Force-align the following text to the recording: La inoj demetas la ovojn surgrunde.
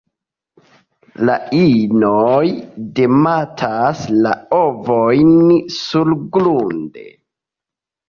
La 1.29 1.35
inoj 1.57 2.49
demetas 3.01 4.03
la 4.25 4.35
ovojn 4.65 5.39
surgrunde. 5.79 7.11